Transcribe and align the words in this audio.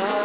side. 0.00 0.23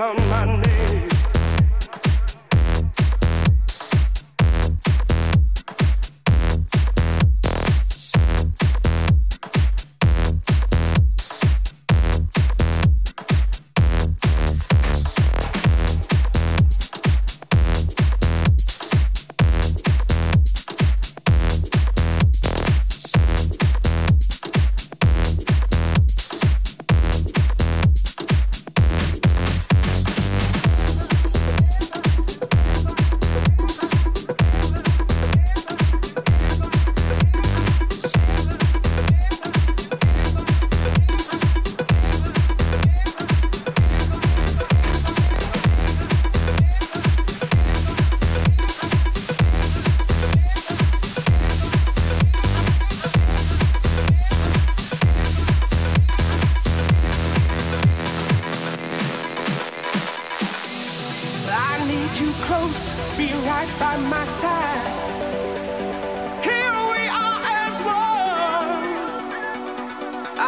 on 0.00 0.16
my 0.28 0.63
be 63.16 63.32
right 63.46 63.72
by 63.78 63.96
my 63.96 64.24
side. 64.24 64.86
Here 66.48 66.76
we 66.92 67.02
are 67.24 67.40
as 67.64 67.76
one. 67.80 68.84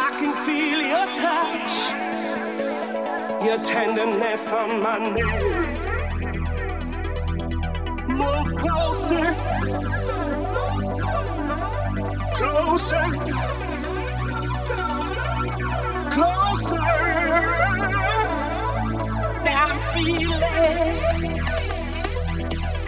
I 0.05 0.09
can 0.19 0.33
feel 0.45 0.79
your 0.93 1.07
touch, 1.23 1.73
your 3.47 3.59
tenderness 3.63 4.43
on 4.51 4.69
my. 4.83 4.97
Move 8.21 8.49
closer, 8.61 9.27
closer, 12.35 13.05
closer. 16.11 16.97
I'm 19.69 19.79
feeling. 19.93 21.66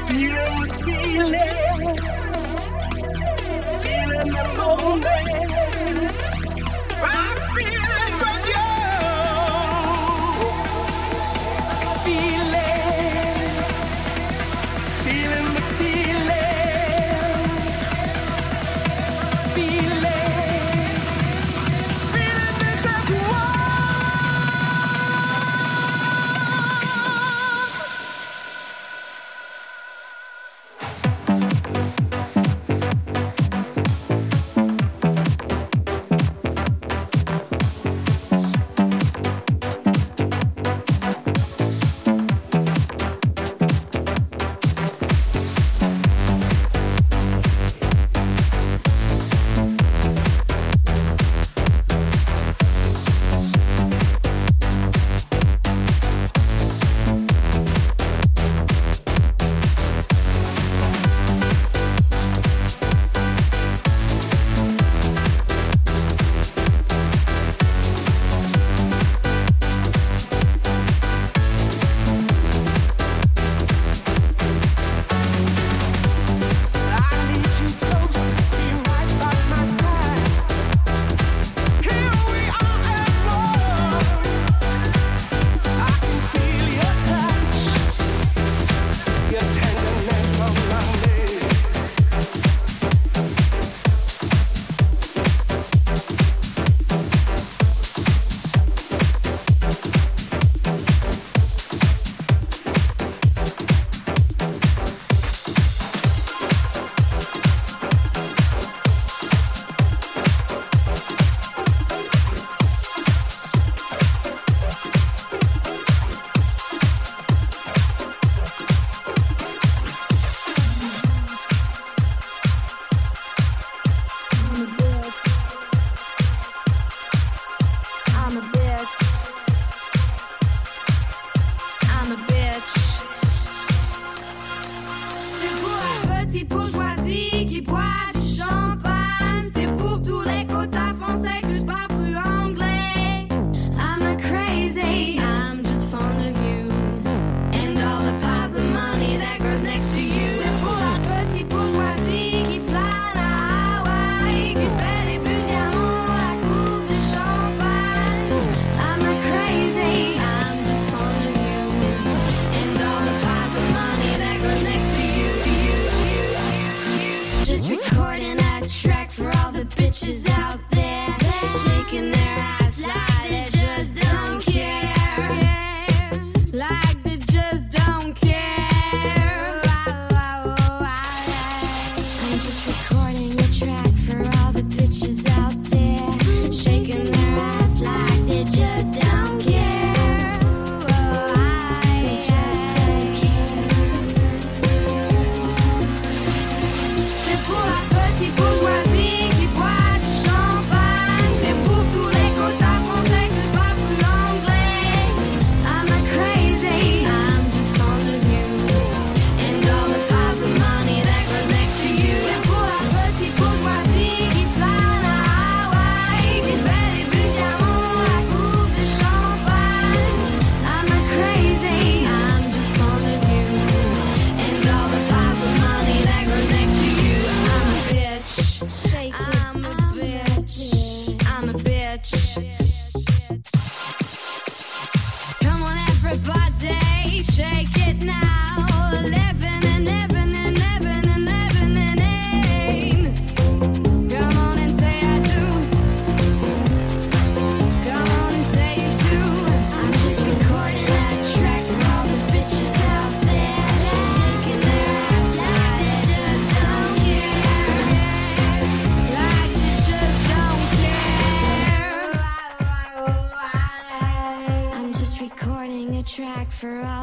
Feeling 0.10 0.66
feeling. 0.84 1.98
Feeling 3.80 4.32
the 4.34 4.44
moment. 4.58 6.12
I'm 6.96 7.39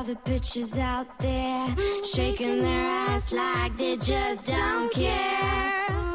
the 0.07 0.15
bitches 0.31 0.79
out 0.79 1.19
there 1.19 1.75
shaking 2.05 2.63
their 2.63 2.87
ass 2.87 3.33
like 3.33 3.77
they 3.77 3.97
just 3.97 4.47
don't 4.47 4.93
care. 4.93 6.06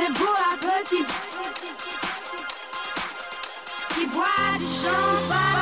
C'est 0.00 0.12
beau 0.14 0.24
à 0.24 0.56
petit 0.56 1.04
qui 3.94 4.06
boit 4.06 4.58
du 4.58 4.64
champagne. 4.64 5.59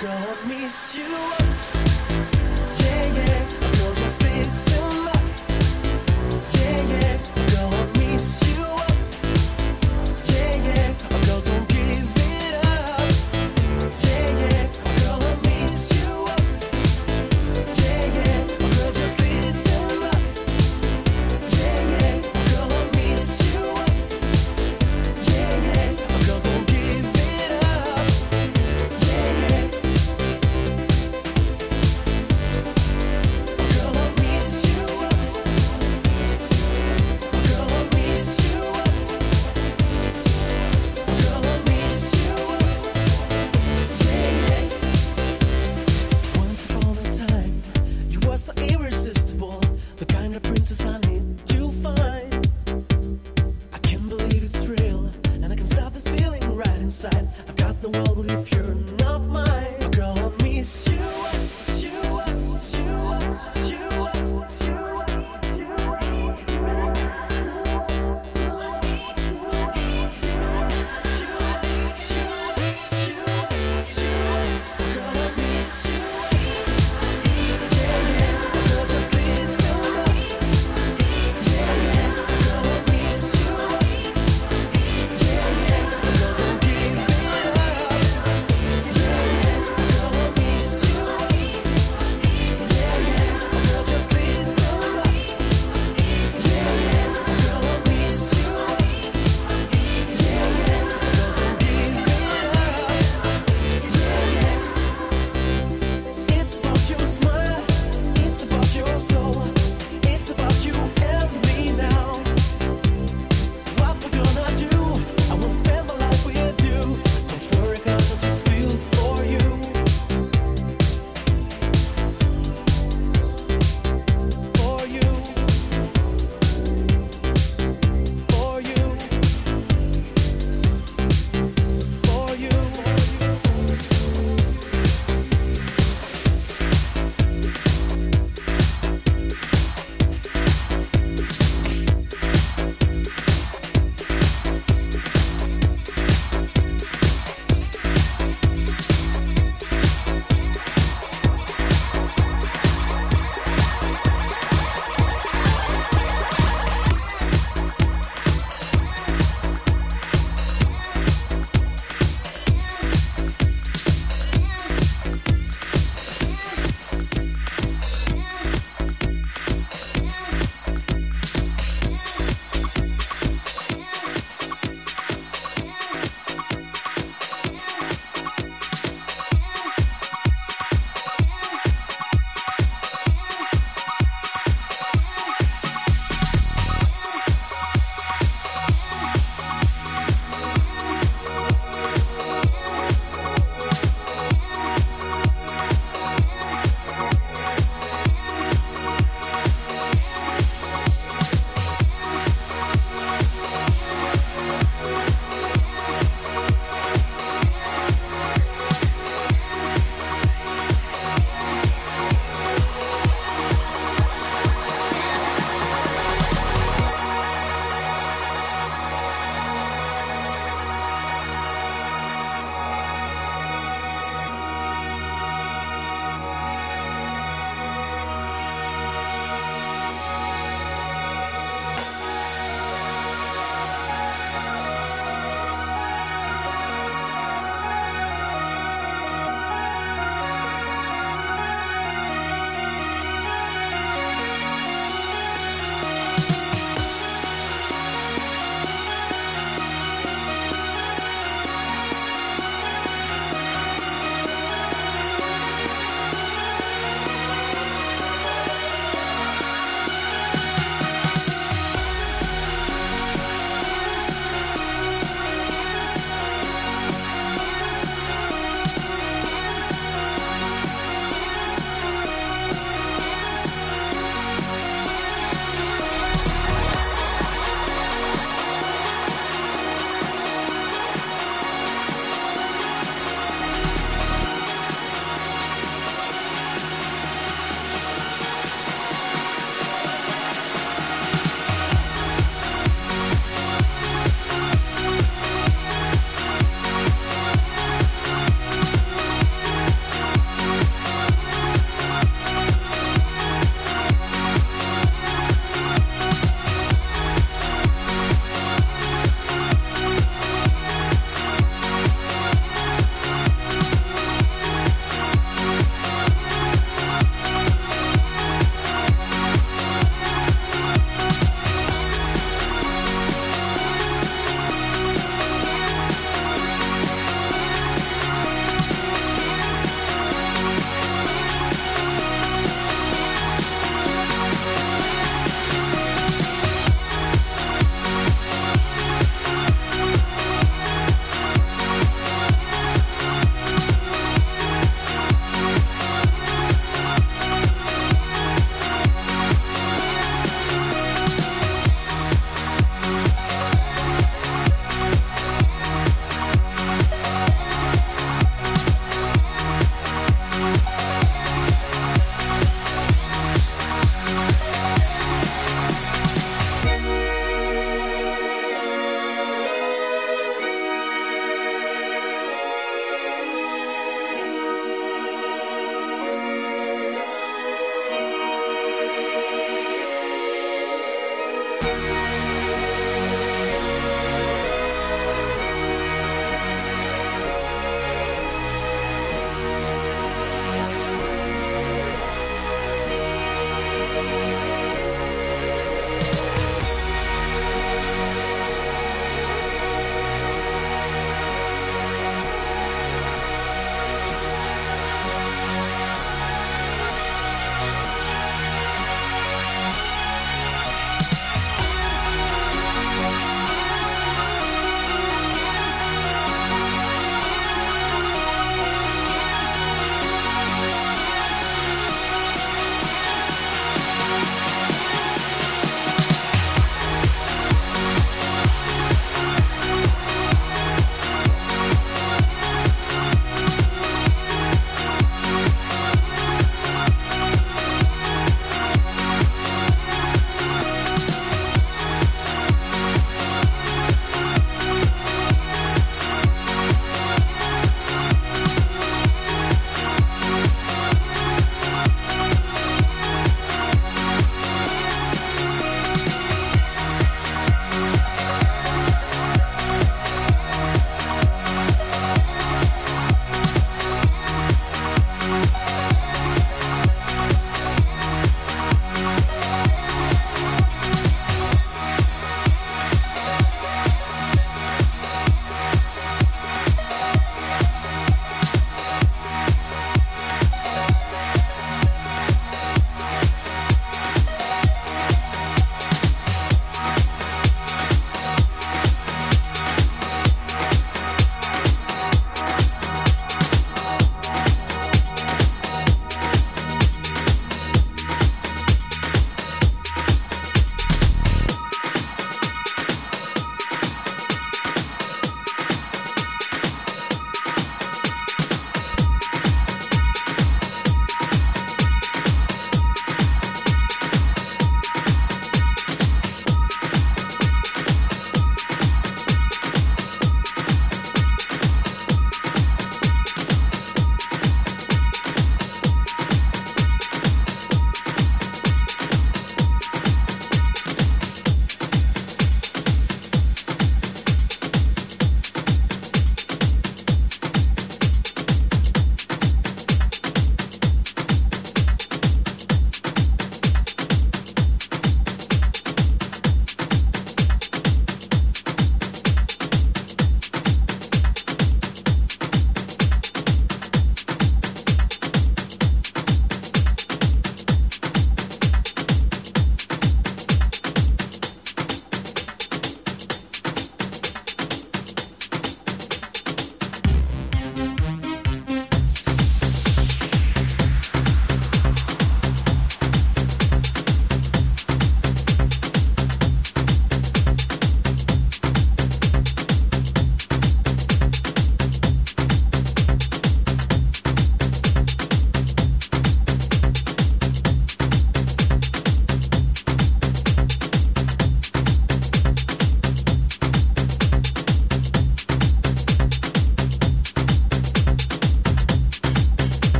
God, 0.00 0.38
I 0.44 0.48
miss 0.48 0.96
you. 0.96 1.59